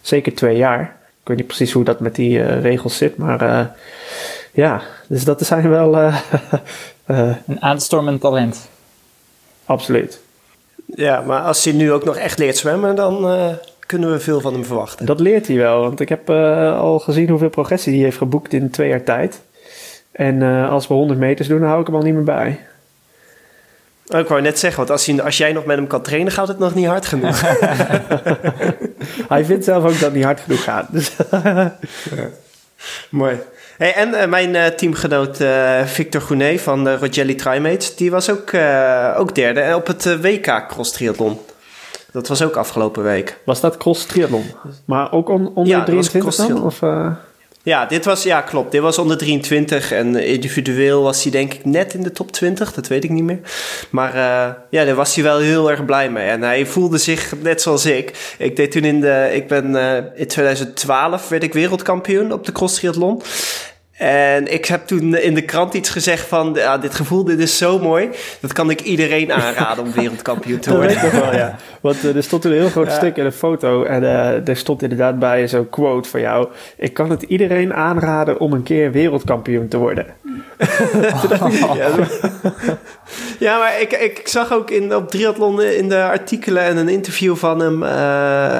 [0.00, 0.96] zeker twee jaar.
[1.20, 3.70] Ik weet niet precies hoe dat met die regels zit, maar
[4.52, 5.96] ja, dus dat zijn wel.
[7.06, 8.68] een aanstormend talent.
[9.64, 10.20] Absoluut.
[10.94, 13.46] Ja, maar als hij nu ook nog echt leert zwemmen, dan uh,
[13.86, 15.06] kunnen we veel van hem verwachten.
[15.06, 18.52] Dat leert hij wel, want ik heb uh, al gezien hoeveel progressie hij heeft geboekt
[18.52, 19.40] in twee jaar tijd.
[20.12, 22.66] En uh, als we 100 meters doen, dan hou ik hem al niet meer bij.
[24.08, 26.32] Oh, ik wou net zeggen, want als, hij, als jij nog met hem kan trainen,
[26.32, 27.40] gaat het nog niet hard genoeg.
[29.28, 30.86] hij vindt zelf ook dat het niet hard genoeg gaat.
[30.90, 32.30] Dus ja.
[33.10, 33.40] Mooi.
[33.78, 38.30] Hey, en uh, mijn uh, teamgenoot uh, Victor Gounet van de Rogelli Trimates, die was
[38.30, 38.54] ook,
[39.16, 41.38] ook derde op het WK Cross Triathlon.
[42.12, 43.38] Dat was ook afgelopen week.
[43.44, 44.44] Was dat Cross Triathlon?
[44.84, 46.62] Maar ook on, onder ja, 23 dan?
[46.62, 46.80] Of,
[47.62, 48.72] Ja, dit was, ja, klopt.
[48.72, 52.72] Dit was onder 23 en individueel was hij denk ik net in de top 20,
[52.72, 53.40] dat weet ik niet meer.
[53.90, 54.16] Maar
[54.70, 56.28] ja, daar was hij wel heel erg blij mee.
[56.28, 58.34] En hij voelde zich net zoals ik.
[58.38, 59.76] Ik deed toen in de, ik ben
[60.14, 63.22] in 2012 werd ik wereldkampioen op de cross triathlon.
[63.98, 67.56] En ik heb toen in de krant iets gezegd van, ja, dit gevoel, dit is
[67.56, 68.08] zo mooi.
[68.40, 70.92] Dat kan ik iedereen aanraden om wereldkampioen te worden.
[70.92, 71.56] dat weet ik nog wel, ja.
[71.80, 72.92] Want uh, er stond een heel groot ja.
[72.92, 73.82] stuk in een foto.
[73.82, 76.48] En uh, er stond inderdaad bij zo'n quote van jou.
[76.76, 80.06] Ik kan het iedereen aanraden om een keer wereldkampioen te worden.
[80.58, 81.90] Ja,
[83.46, 87.36] ja, maar ik, ik zag ook in, op triathlon in de artikelen en een interview
[87.36, 87.82] van hem.
[87.82, 87.88] Uh,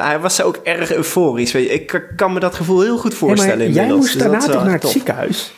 [0.07, 1.53] hij was ook erg euforisch.
[1.53, 1.73] Weet je.
[1.73, 3.59] Ik kan me dat gevoel heel goed voorstellen.
[3.59, 4.91] Hey, jij moest daarna toch naar het top.
[4.91, 5.53] ziekenhuis?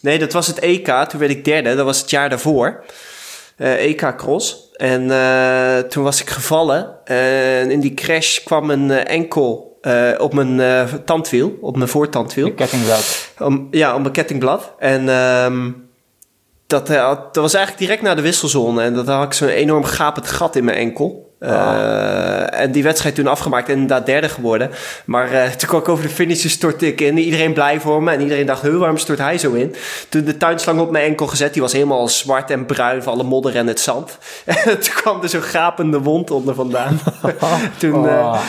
[0.00, 0.86] Nee, dat was het EK.
[0.86, 1.74] Toen werd ik derde.
[1.74, 2.84] Dat was het jaar daarvoor.
[3.58, 4.70] Uh, EK Cross.
[4.76, 7.06] En uh, toen was ik gevallen.
[7.06, 12.46] En in die crash kwam een enkel uh, op mijn uh, tandwiel, op mijn voortandwiel.
[12.46, 13.32] Een kettingblad.
[13.38, 14.72] Om, ja, op mijn kettingblad.
[14.78, 15.88] En um,
[16.66, 18.82] dat, uh, dat was eigenlijk direct na de wisselzone.
[18.82, 21.32] En dat had ik zo'n enorm gapend gat in mijn enkel.
[21.40, 24.70] Uh, en die wedstrijd toen afgemaakt en inderdaad derde geworden.
[25.04, 27.18] Maar toen kwam ik over de finish stortte ik in.
[27.18, 28.12] Iedereen blij voor me.
[28.12, 29.74] En iedereen dacht, heel waarom stort hij zo in?
[30.08, 31.52] Toen de tuinslang op mijn enkel gezet.
[31.52, 34.18] Die was helemaal zwart en bruin van alle modder en het zand.
[34.44, 37.00] En toen kwam er zo'n gapende wond onder vandaan.
[37.78, 37.94] toen...
[37.94, 38.40] Oh.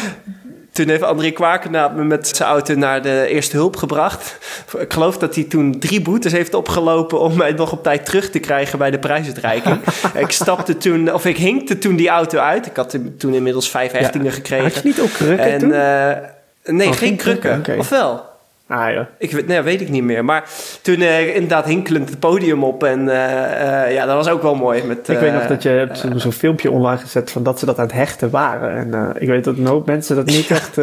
[0.76, 4.38] Toen heeft André Kwakenaap me met zijn auto naar de eerste hulp gebracht.
[4.78, 8.30] Ik geloof dat hij toen drie boetes heeft opgelopen om mij nog op tijd terug
[8.30, 9.80] te krijgen bij de prijsuitreiking.
[10.26, 12.66] ik stapte toen, of ik hinkte toen die auto uit.
[12.66, 14.34] Ik had toen inmiddels vijf hechtingen ja.
[14.34, 14.64] gekregen.
[14.64, 15.70] Had je niet ook krukken en, toen?
[15.70, 17.42] Uh, nee, oh, geen krukken.
[17.42, 17.60] krukken.
[17.60, 17.78] Okay.
[17.78, 18.35] Of wel?
[18.68, 19.10] Ah, ja.
[19.18, 20.26] Ik nee, weet ik niet meer.
[20.26, 20.50] Maar
[20.82, 22.84] toen uh, inderdaad hinkelend het podium op.
[22.84, 24.84] En uh, uh, ja, dat was ook wel mooi.
[24.84, 27.66] Met, ik weet nog dat je hebt zo'n zo filmpje online gezet van dat ze
[27.66, 28.94] dat aan het hechten waren.
[28.94, 30.76] En ik weet dat een hoop mensen dat niet echt...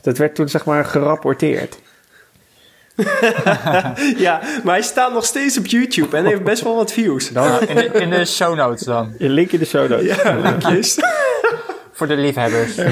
[0.00, 1.78] dat werd toen zeg maar gerapporteerd.
[4.16, 7.28] ja, maar hij staat nog steeds op YouTube en heeft best wel wat views.
[7.28, 9.14] Dan, in, de, in de show notes dan.
[9.18, 10.22] Je link in de show notes.
[10.22, 10.98] Ja, linkjes.
[11.92, 12.74] Voor de liefhebbers.
[12.74, 12.90] Ja,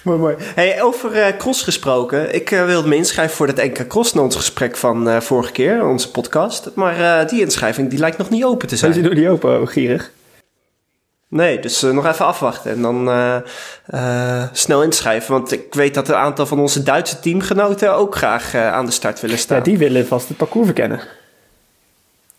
[0.04, 0.18] mooi.
[0.18, 0.36] Mooi.
[0.38, 2.34] Hey, over uh, cross gesproken.
[2.34, 6.10] Ik uh, wilde me inschrijven voor dat cross ons gesprek van uh, vorige keer, onze
[6.10, 6.70] podcast.
[6.74, 8.90] Maar die inschrijving die lijkt nog niet open te zijn.
[8.90, 10.10] Is die nog niet open, oh, gierig?
[11.28, 13.10] Nee, dus nog even afwachten en dan
[14.52, 15.32] snel inschrijven.
[15.32, 19.20] Want ik weet dat een aantal van onze Duitse teamgenoten ook graag aan de start
[19.20, 19.56] willen staan.
[19.56, 21.00] Ja, die willen vast het parcours verkennen.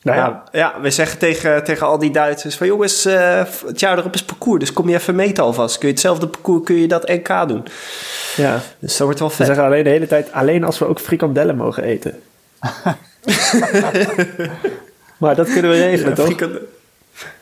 [0.04, 0.44] Nou ja.
[0.52, 4.24] ja, we zeggen tegen, tegen al die Duitsers van jongens, uh, het jaar erop is
[4.24, 5.78] parcours, dus kom je even meten alvast.
[5.78, 7.68] Kun je hetzelfde parcours, kun je dat NK doen.
[8.36, 8.60] Ja.
[8.80, 9.38] Dus dat wordt wel vet.
[9.38, 12.22] We zeggen alleen de hele tijd, alleen als we ook frikandellen mogen eten.
[15.20, 16.26] maar dat kunnen we regelen, ja, toch?
[16.26, 16.60] Frikandel...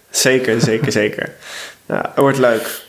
[0.10, 1.32] Zeker, zeker, zeker.
[1.86, 2.82] Ja, het wordt leuk.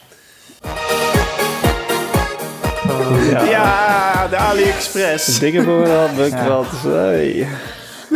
[2.88, 3.44] Oh, ja.
[3.44, 5.38] ja, de AliExpress.
[5.38, 6.68] Dingen voor een handbakkrant.
[6.82, 7.46] Hey.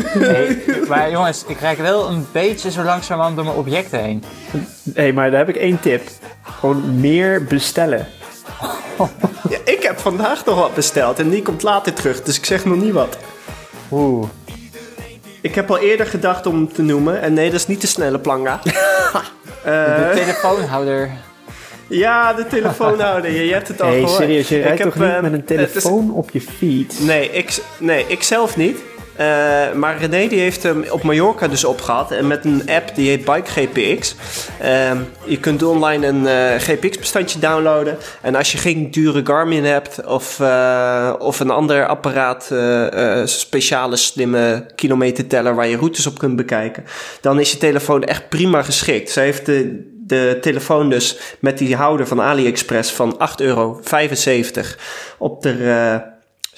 [0.03, 4.25] Hey, maar jongens, ik raak wel een beetje zo langzamerhand door mijn objecten heen.
[4.95, 6.03] hey, maar daar heb ik één tip.
[6.43, 8.07] Gewoon meer bestellen.
[9.49, 12.65] Ja, ik heb vandaag nog wat besteld en die komt later terug, dus ik zeg
[12.65, 13.17] nog niet wat.
[13.91, 14.27] Oeh.
[15.41, 17.87] Ik heb al eerder gedacht om hem te noemen en nee, dat is niet de
[17.87, 18.61] snelle planga.
[19.65, 21.11] De telefoonhouder.
[21.87, 23.31] Ja, de telefoonhouder.
[23.33, 24.17] Je, je hebt het al hey, gehoord.
[24.21, 26.99] serieus, je Ik rijdt heb, toch niet eh, met een is- telefoon op je fiets?
[26.99, 28.79] Nee, ik, nee, ik zelf niet.
[29.17, 32.11] Eh, maar René die heeft hem op Mallorca dus opgehad.
[32.11, 34.15] En met een app die heet Bike GPX.
[34.61, 37.99] Ehm, je kunt online een eh, GPX-bestandje downloaden.
[38.23, 43.27] En als je geen dure Garmin hebt of, eh, of een ander apparaat, eh, eh,
[43.27, 46.85] speciale slimme kilometerteller waar je routes op kunt bekijken,
[47.21, 49.11] dan is je telefoon echt prima geschikt.
[49.11, 53.81] Zij heeft de, de telefoon dus met die houder van AliExpress van 8,75 euro
[55.19, 56.13] op de,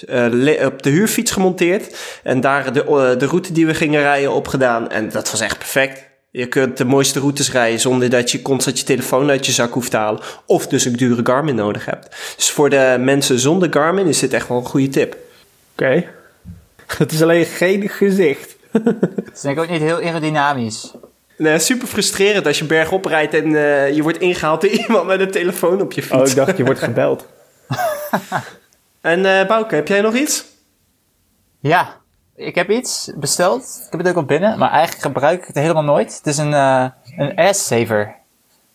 [0.04, 1.96] eh, op de huurfiets gemonteerd.
[2.22, 4.90] En daar de, eh, de route die we gingen rijden op gedaan.
[4.90, 6.04] En dat was echt perfect.
[6.30, 9.72] Je kunt de mooiste routes rijden zonder dat je constant je telefoon uit je zak
[9.72, 10.20] hoeft te halen.
[10.46, 12.16] Of dus een dure Garmin nodig hebt.
[12.36, 15.16] Dus voor de mensen zonder Garmin is dit echt wel een goede tip.
[15.72, 16.04] Oké.
[16.98, 18.56] Het is alleen geen gezicht.
[18.72, 20.92] Het is denk ik ook niet heel aerodynamisch.
[21.38, 25.20] Nee, super frustrerend als je bergop rijdt en eh, je wordt ingehaald door iemand met
[25.20, 26.14] een telefoon op je fiets.
[26.14, 27.26] Oh, ik dacht je wordt gebeld.
[29.06, 30.44] En eh Bouke, heb jij nog iets?
[31.60, 31.96] Ja,
[32.34, 33.62] ik heb iets besteld.
[33.62, 36.16] Ik heb het ook al binnen, maar eigenlijk gebruik ik het helemaal nooit.
[36.16, 38.14] Het is een, eh een ass-saver.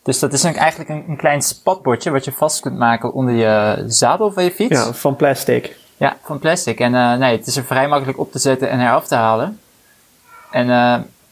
[0.02, 3.84] Dus dat is eigenlijk een, een klein spatbordje wat je vast kunt maken onder je
[3.86, 4.84] zadel van je fiets.
[4.84, 5.76] Ja, van plastic.
[5.96, 6.80] Ja, van plastic.
[6.80, 9.60] En eh, nee, het is er vrij makkelijk op te zetten en eraf te halen.
[10.50, 10.66] En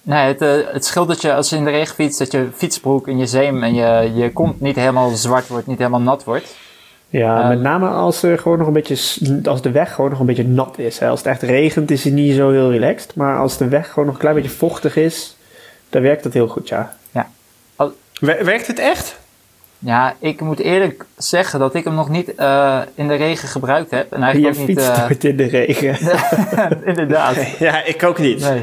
[0.02, 0.40] nee, het,
[0.72, 3.26] het scheelt dat je als je in de regen fietst, dat je fietsbroek en je
[3.26, 6.54] zeem en je, je kont niet helemaal zwart wordt, niet helemaal nat wordt.
[7.10, 8.96] Ja, Eh, met name als, er gewoon nog een beetje,
[9.44, 10.98] als de weg gewoon nog een beetje nat is.
[10.98, 11.08] Hè.
[11.08, 13.14] Als het echt regent is het niet zo heel relaxed.
[13.14, 15.36] Maar als de weg gewoon nog een klein beetje vochtig is,
[15.88, 16.94] dan werkt dat heel goed, ja.
[18.20, 19.18] Wer- werkt het echt?
[19.78, 23.90] Ja, ik moet eerlijk zeggen dat ik hem nog niet eh, in de regen gebruikt
[23.90, 24.12] heb.
[24.12, 24.76] En Je eigenlijk ook niet...
[24.78, 25.98] fietst eh, nooit in de regen.
[26.90, 27.36] inderdaad.
[27.58, 28.40] Ja, ik ook niet.
[28.40, 28.62] Nee.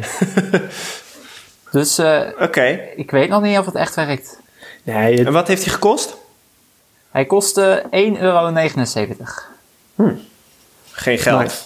[1.71, 2.79] dus eh, Oké.
[2.95, 4.39] ik weet nog niet of het echt werkt.
[4.83, 6.17] Nee, het- En wat heeft hij gekost?
[7.11, 7.89] Hij kostte 1,79
[8.19, 8.51] euro.
[10.91, 11.39] Geen geld.
[11.41, 11.61] nice.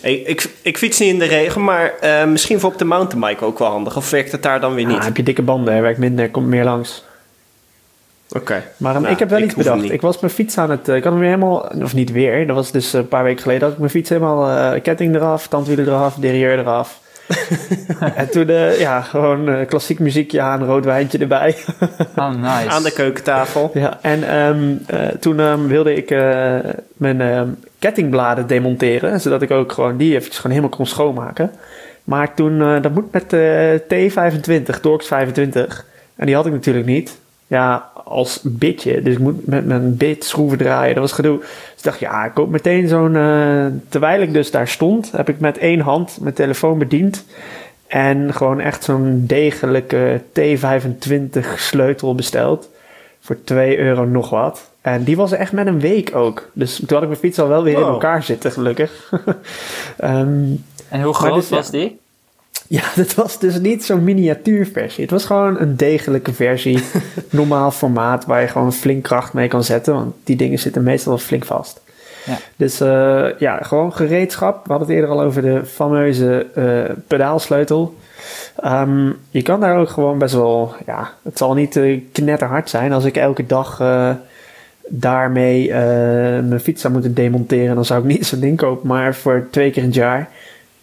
[0.00, 3.44] Ik, ik, ik fiets niet in de regen, maar eh, misschien voor op de mountainbike
[3.44, 3.96] ook wel handig.
[3.96, 5.04] Of werkt het daar dan weer Ah, niet?
[5.04, 7.04] heb je dikke banden, hij werkt minder, komt meer langs.
[8.36, 8.64] Oké.
[8.76, 9.90] Maar um, Nou, ik heb wel ik iets bedacht.
[9.90, 10.88] Ik was mijn fiets aan het...
[10.88, 11.58] eh, ik had hem weer helemaal...
[11.82, 12.46] Of niet weer.
[12.46, 13.62] Dat was dus een paar weken geleden.
[13.62, 14.72] Dat ik mijn fiets helemaal...
[14.74, 17.00] eh, ketting eraf, tandwielen eraf, derailleur eraf.
[18.14, 21.56] en toen, eh, ja, gewoon eh, klassiek muziekje aan, rood wijntje erbij.
[22.16, 22.68] Oh, nice.
[22.68, 23.70] Aan de keukentafel.
[23.74, 26.58] ja, en ehm, eh, toen ehm, wilde ik eh,
[26.96, 29.20] mijn ehm, kettingbladen demonteren.
[29.20, 31.50] Zodat ik ook gewoon die eventjes gewoon helemaal kon schoonmaken.
[32.04, 35.86] Maar toen, eh, dat moet met de T25, Dorks 25.
[36.16, 37.18] En die had ik natuurlijk niet.
[37.46, 39.02] Ja, als bitje.
[39.02, 40.94] Dus ik moet met mijn bit schroeven draaien.
[40.94, 41.38] Dat was gedoe.
[41.38, 43.16] Dus ik dacht, ja, ik koop meteen zo'n...
[43.16, 47.24] eh, terwijl ik dus daar stond, heb ik met één hand mijn telefoon bediend.
[47.86, 52.68] En gewoon echt zo'n degelijke T25 sleutel besteld.
[53.20, 54.70] Voor 2 euro nog wat.
[54.80, 56.48] En die was echt met een week ook.
[56.52, 59.10] Dus toen had ik mijn fiets al wel weer in elkaar zitten, gelukkig.
[59.96, 60.44] Ehm,
[60.88, 61.56] En hoe groot dus, ja.
[61.56, 61.98] was die?
[62.68, 65.02] Ja, dat was dus niet zo'n miniatuurversie.
[65.02, 66.82] Het was gewoon een degelijke versie.
[67.30, 69.94] normaal formaat waar je gewoon flink kracht mee kan zetten.
[69.94, 71.82] Want die dingen zitten meestal wel flink vast.
[72.26, 72.38] Ja.
[72.56, 74.66] Dus eh, ja, gewoon gereedschap.
[74.66, 77.94] We hadden het eerder al over de fameuze eh, pedaalsleutel.
[78.56, 80.74] Ehm, je kan daar ook gewoon best wel...
[80.86, 83.82] Ja, het zal niet eh, knetterhard zijn als ik elke dag...
[84.88, 85.72] daarmee
[86.42, 88.88] mijn fiets zou moeten demonteren, dan zou ik niet zo'n ding kopen.
[88.88, 90.28] Maar voor twee keer in het jaar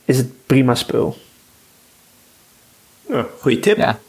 [0.05, 1.15] is het prima spul.
[3.05, 3.77] Oh, goeie tip.
[3.77, 3.99] Ja.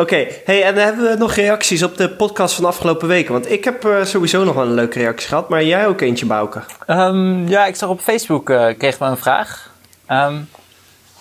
[0.00, 3.32] Oké, hey, en hebben we nog reacties op de podcast van de afgelopen weken?
[3.32, 6.26] Want ik heb eh, sowieso nog wel een leuke reactie gehad, maar jij ook eentje,
[6.26, 6.62] Bouke.
[6.86, 9.72] Ehm, ja, ik zag op Facebook, eh kregen we een vraag
[10.06, 10.40] ehm,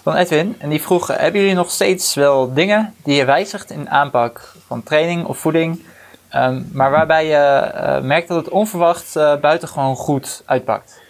[0.03, 0.55] van Edwin.
[0.59, 4.53] En die vroeg, hebben jullie nog steeds wel dingen die je wijzigt in de aanpak
[4.67, 5.85] van training of voeding?
[6.29, 11.01] Ehm, maar waarbij je eh, merkt dat het onverwacht buitengewoon goed uitpakt.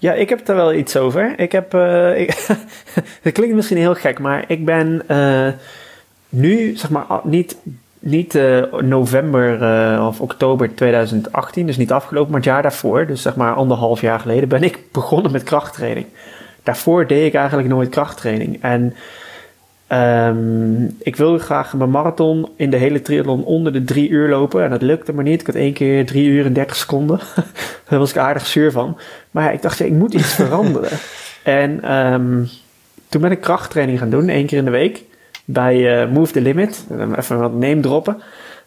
[0.00, 1.38] Ja, ik heb er wel iets over.
[1.38, 1.74] Ik heb.
[2.16, 2.46] ik,
[3.22, 5.48] dat klinkt misschien heel gek, maar ik ben eh,
[6.28, 7.56] nu, zeg maar, niet,
[7.98, 9.60] niet eh, november
[10.06, 14.20] of oktober 2018, dus niet afgelopen, maar het jaar daarvoor, dus zeg maar anderhalf jaar
[14.20, 16.06] geleden, ben ik begonnen met krachttraining.
[16.62, 18.62] Daarvoor deed ik eigenlijk nooit krachttraining.
[18.62, 18.94] En
[19.90, 24.64] Ehm, ik wil graag mijn marathon in de hele triathlon onder de drie uur lopen.
[24.64, 25.40] En dat lukte maar niet.
[25.40, 27.20] Ik had één keer drie uur en dertig seconden.
[27.88, 28.98] Daar was ik aardig zuur van.
[29.30, 30.90] Maar ja, ik dacht, ja, ik moet iets veranderen.
[31.42, 32.44] En ehm,
[33.08, 35.02] toen ben ik krachttraining gaan doen, één keer in de week.
[35.44, 36.86] Bij uh, Move the Limit.
[37.16, 38.16] Even wat name droppen.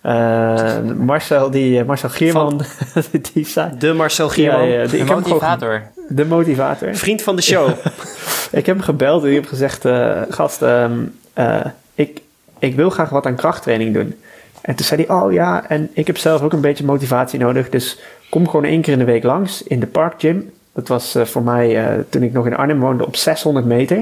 [0.05, 2.61] Uh, Marcel, die, Marcel Gierman,
[3.33, 3.71] die zei...
[3.79, 4.67] De Marcel Gierman.
[4.67, 5.81] Ja, ja, de, motivator.
[6.07, 6.95] de motivator.
[6.95, 7.69] Vriend van de show.
[8.51, 9.85] ik heb hem gebeld en ik heb gezegd...
[9.85, 12.21] Uh, gast, um, uh, ik,
[12.59, 14.15] ik wil graag wat aan krachttraining doen.
[14.61, 17.69] En toen zei hij, oh ja, en ik heb zelf ook een beetje motivatie nodig.
[17.69, 20.51] Dus kom gewoon één keer in de week langs in de parkgym.
[20.73, 23.97] Dat was uh, voor mij, uh, toen ik nog in Arnhem woonde, op 600 meter.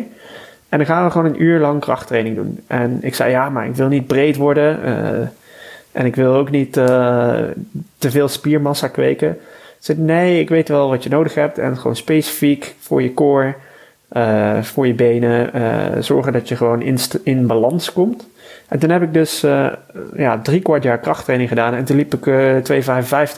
[0.70, 2.60] En dan gaan we gewoon een uur lang krachttraining doen.
[2.68, 4.80] En ik zei, ja, maar ik wil niet breed worden.
[5.92, 7.56] En ik wil ook niet te
[7.98, 9.38] veel spiermassa kweken.
[9.80, 11.58] Zei, nee, ik weet wel wat je nodig hebt.
[11.58, 13.54] En gewoon specifiek voor je core...
[14.18, 15.50] Uh, voor je benen.
[15.56, 18.28] Uh, zorgen dat je gewoon in, in balans komt.
[18.68, 19.68] En toen heb ik dus uh,
[20.16, 21.74] ja, drie kwart jaar krachttraining gedaan.
[21.74, 22.26] En toen liep ik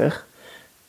[0.02, 0.16] 2,55.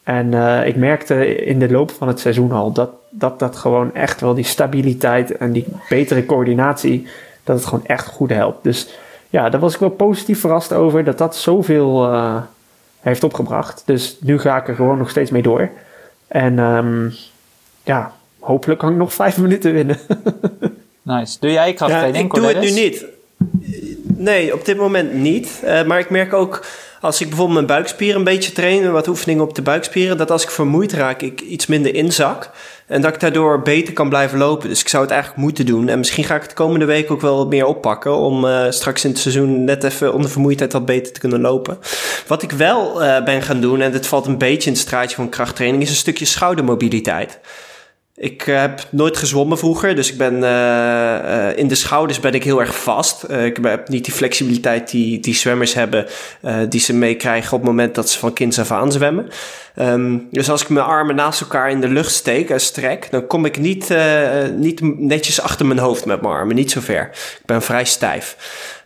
[0.02, 0.34] En
[0.66, 4.34] ik merkte in de loop van het seizoen al dat, dat dat gewoon echt wel
[4.34, 7.06] die stabiliteit en die betere coördinatie,
[7.44, 8.64] dat het gewoon echt goed helpt.
[8.64, 8.94] Dus
[9.34, 12.12] ja, daar was ik wel positief verrast over dat dat zoveel
[13.00, 13.82] heeft opgebracht.
[13.86, 15.70] Dus nu ga ik er gewoon nog steeds mee door.
[16.28, 17.14] En um,
[17.82, 19.98] ja, hopelijk kan ik nog vijf minuten winnen.
[21.02, 21.36] nice.
[21.40, 23.04] Doe jij krachttraining, ja, ik doe het nu niet.
[24.16, 25.62] Nee, op dit moment niet.
[25.64, 26.64] Uh, maar ik merk ook
[27.04, 30.42] als ik bijvoorbeeld mijn buikspieren een beetje train, wat oefeningen op de buikspieren, dat als
[30.42, 32.50] ik vermoeid raak, ik iets minder inzak.
[32.86, 34.68] En dat ik daardoor beter kan blijven lopen.
[34.68, 35.88] Dus ik zou het eigenlijk moeten doen.
[35.88, 38.16] En misschien ga ik het de komende week ook wel meer oppakken.
[38.16, 41.78] Om uh, straks in het seizoen net even onder vermoeidheid wat beter te kunnen lopen.
[42.26, 45.16] Wat ik wel uh, ben gaan doen, en dit valt een beetje in het straatje
[45.16, 47.38] van krachttraining, is een stukje schoudermobiliteit.
[48.16, 52.32] Ik uh, heb nooit gezwommen vroeger, dus ik ben uh, uh, in de schouders ben
[52.32, 53.30] ik heel erg vast.
[53.30, 56.06] ik heb niet die flexibiliteit die, die zwemmers hebben,
[56.68, 59.28] die ze meekrijgen op het moment dat ze van kinds af aan zwemmen.
[59.76, 63.26] Um, dus als ik mijn armen naast elkaar in de lucht steek en strek, dan
[63.26, 63.94] kom ik niet,
[64.56, 67.08] niet netjes achter mijn hoofd met mijn armen, niet zo ver.
[67.12, 68.36] Ik ben vrij stijf.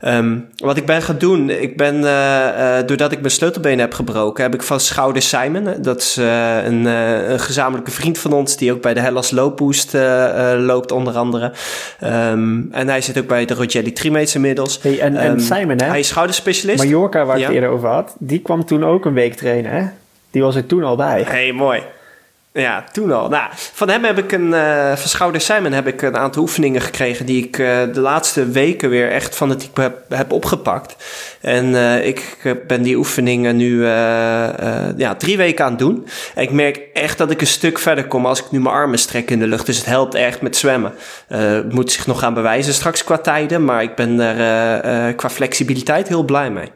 [0.05, 3.95] Um, wat ik ben gaan doen, ik ben, uh, uh, doordat ik mijn sleutelbeen heb
[3.95, 8.57] gebroken, heb ik van Schouder Simon, dat is uh, een, een, gezamenlijke vriend van ons,
[8.57, 9.93] die ook bij de Hellas Loopboost
[10.57, 11.53] loopt onder andere.
[12.05, 14.79] Um, en hij zit ook bij de Rogelli Trimates inmiddels.
[14.83, 15.87] Hey, en, en um, Simon, hè?
[15.87, 16.85] Hij is schouderspecialist.
[16.85, 17.47] Mallorca, waar ik ja.
[17.47, 19.87] het eerder over had, die kwam toen ook een week trainen, hè?
[20.31, 21.23] Die was er toen al bij.
[21.27, 21.83] Hey, mooi.
[22.61, 23.29] Ja, toen al.
[23.29, 26.81] Nou, van hem heb ik een, uh, van Schouder Simon heb ik een aantal oefeningen
[26.81, 30.97] gekregen die ik uh, de laatste weken weer echt van het heb, heb opgepakt.
[31.41, 36.07] En uh, ik ben die oefeningen nu ja, drie weken aan het doen.
[36.35, 38.99] En ik merk echt dat ik een stuk verder kom als ik nu mijn armen
[38.99, 39.67] strek in de lucht.
[39.67, 40.93] Dus het helpt echt met zwemmen.
[41.27, 46.09] Het moet zich nog gaan bewijzen straks qua tijden, maar ik ben er qua flexibiliteit
[46.09, 46.71] heel blij mee.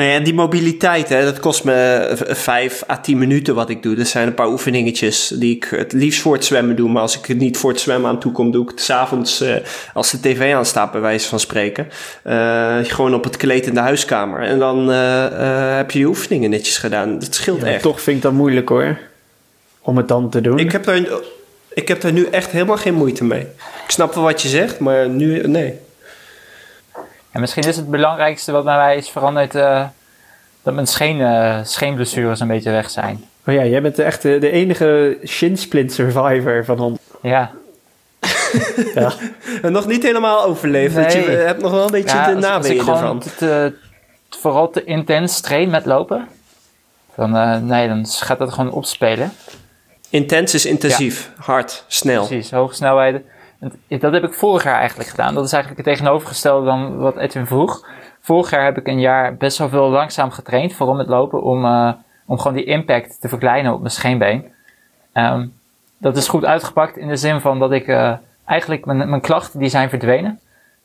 [0.00, 3.94] Nou ja, die mobiliteit, hè, dat kost me 5 à 10 minuten wat ik doe.
[3.94, 6.88] Dat zijn een paar oefeningetjes die ik het liefst voor het zwemmen doe.
[6.88, 9.42] Maar als ik het niet voor het zwemmen aan toe kom, doe ik het s'avonds
[9.42, 9.54] uh,
[9.94, 11.88] als de tv aanstaat, bij wijze van spreken.
[12.26, 14.42] Uh, gewoon op het kleed in de huiskamer.
[14.42, 17.18] En dan uh, heb je die oefeningen netjes gedaan.
[17.18, 17.82] Dat scheelt ja, echt.
[17.82, 18.98] Toch vind ik dat moeilijk hoor.
[19.80, 20.58] Om het dan te doen.
[20.58, 21.00] Ik heb, daar,
[21.74, 23.46] ik heb daar nu echt helemaal geen moeite mee.
[23.84, 25.74] Ik snap wel wat je zegt, maar nu, nee.
[27.30, 29.86] En misschien is het belangrijkste wat bij mij is veranderd uh,
[30.62, 33.24] dat mijn scheen, uh, scheenblessures een beetje weg zijn.
[33.46, 36.98] Oh ja, jij bent echt de, de enige shinsplint survivor van ons.
[37.22, 37.50] Ja.
[38.94, 39.12] ja.
[39.62, 40.94] nog niet helemaal overleefd.
[40.94, 41.30] Nee.
[41.30, 43.22] Je hebt nog wel een beetje ja, de naweeën ervan.
[43.36, 43.74] Te,
[44.30, 46.28] vooral te intens train met lopen.
[47.14, 49.32] Dan, uh, nee, dan gaat dat gewoon opspelen.
[50.10, 51.42] Intens is intensief, ja.
[51.44, 52.26] hard, snel.
[52.26, 53.24] Precies, hoge snelheden.
[53.88, 55.34] Dat heb ik vorig jaar eigenlijk gedaan.
[55.34, 57.86] Dat is eigenlijk het tegenovergestelde dan wat Edwin vroeg.
[58.20, 61.64] Vorig jaar heb ik een jaar best wel veel langzaam getraind, vooral met lopen, om,
[61.64, 61.92] uh,
[62.26, 64.52] om gewoon die impact te verkleinen op mijn scheenbeen.
[65.14, 65.52] Um,
[65.98, 68.12] dat is goed uitgepakt in de zin van dat ik uh,
[68.44, 70.40] eigenlijk mijn, mijn klachten die zijn verdwenen.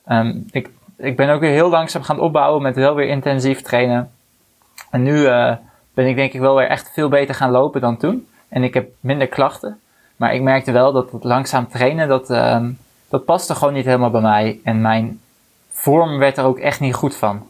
[0.08, 4.12] Um, ik, ik ben ook weer heel langzaam gaan opbouwen met wel weer intensief trainen.
[4.90, 5.54] En nu uh,
[5.94, 8.28] ben ik denk ik wel weer echt veel beter gaan lopen dan toen.
[8.48, 9.80] En ik heb minder klachten.
[10.16, 12.66] Maar ik merkte wel dat het langzaam trainen, dat, uh,
[13.10, 14.60] dat paste gewoon niet helemaal bij mij.
[14.64, 15.20] En mijn
[15.72, 17.50] vorm werd er ook echt niet goed van.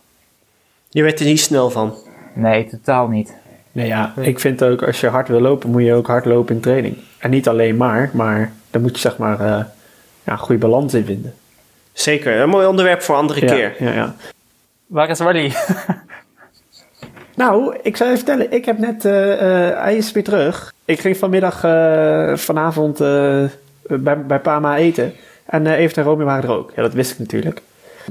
[0.90, 1.94] Je werd er niet snel van?
[2.34, 3.36] Nee, totaal niet.
[3.72, 6.56] Nee, ja, ik vind ook als je hard wil lopen, moet je ook hard lopen
[6.56, 6.98] in training.
[7.20, 9.48] En niet alleen maar, maar dan moet je zeg maar uh,
[10.24, 11.34] ja, een goede balans in vinden.
[11.94, 13.84] Zeker, een mooi onderwerp voor een andere ja, keer.
[13.84, 14.16] Ja, ja.
[14.86, 15.54] Waar is Wally?
[17.36, 19.38] Nou, ik zou je vertellen, ik heb net, uh, uh,
[19.82, 20.74] hij is weer terug.
[20.86, 22.98] Ik ging vanmiddag, uh, vanavond
[23.88, 25.14] bij, bij Pama eten.
[25.46, 26.72] En Evert en Romy waren er ook.
[26.76, 27.62] Ja, dat wist ik natuurlijk.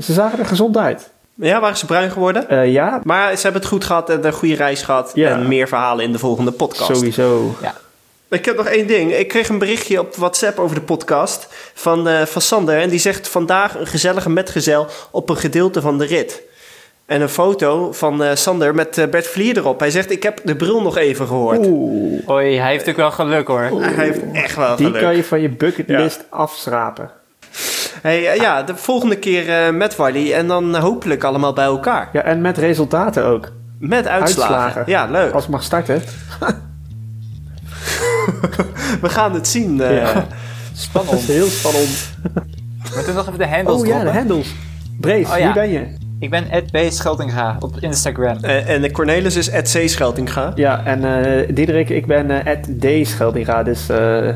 [0.01, 1.11] Ze zagen er gezond uit.
[1.35, 2.49] Ja, waren ze bruin geworden?
[2.49, 5.11] Eh, ja, Maar ze hebben het goed gehad en een goede reis gehad.
[5.15, 5.31] Ja.
[5.31, 6.97] En meer verhalen in de volgende podcast.
[6.97, 7.57] sowieso.
[8.29, 9.13] Ik heb nog één ding.
[9.13, 12.81] Ik kreeg een berichtje op WhatsApp over de podcast van, eh, van Sander.
[12.81, 16.43] En die zegt vandaag een gezellige metgezel op een gedeelte van de rit.
[17.07, 19.81] En een foto van eh, Sander met eh, Bert Vlier erop.
[19.81, 21.67] Hij zegt, ik heb de bril nog even gehoord.
[21.67, 23.61] Oeh, Oei, hij heeft ook wel geluk hoor.
[23.81, 25.03] Hij heeft echt wel die geluk.
[25.03, 27.11] kan je van je bucketlist afschrapen.
[28.03, 30.33] Hey, eh, ja, de volgende keer eh, met Wally.
[30.33, 32.09] En dan hopelijk allemaal bij elkaar.
[32.13, 33.53] Ja, en met resultaten ook.
[33.79, 34.55] Met uitslagen.
[34.57, 34.83] Uitslagen.
[34.93, 35.33] Ja, leuk.
[35.33, 36.03] Als ik mag starten.
[39.01, 39.81] We gaan het zien.
[39.81, 39.97] eh.
[39.97, 40.13] Ja.
[40.13, 40.25] Dat
[40.75, 41.21] Spannend.
[41.21, 42.11] is heel spannend.
[42.83, 44.55] Moeten we nog even de handles Oh ja, de handles.
[45.01, 45.45] Brace, Oh ja.
[45.45, 45.87] wie ben je?
[46.25, 46.77] Ik ben Ed B.
[46.93, 48.37] Scheltinga op Instagram.
[48.41, 49.89] Eh, en de Cornelis is Ed C.
[49.89, 50.53] Scheltinga.
[50.55, 53.09] Ja, en eh Diederik, ik ben eh Ed D.
[53.09, 54.29] Scheldinga, dus eh,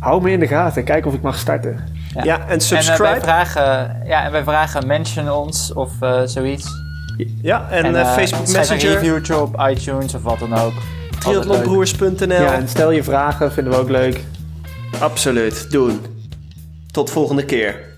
[0.00, 0.84] hou me in de gaten.
[0.84, 1.84] Kijk of ik mag starten.
[2.14, 2.24] Ja.
[2.24, 3.02] Ja, en En subscribe.
[3.02, 6.66] wij, vragen, ja, en wij vragen mention ons of eh, zoiets.
[7.42, 9.00] ja, en, en Facebook schrijf een Messenger.
[9.00, 10.72] reviewtje op iTunes of wat dan ook.
[11.18, 12.26] Triathlonbroers.nl.
[12.28, 14.24] Ja, en stel je vragen, vinden we ook leuk.
[14.98, 16.00] Absoluut, doen.
[16.90, 17.88] Tot volgende keer.